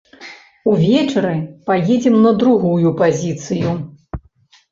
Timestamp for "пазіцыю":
3.01-3.75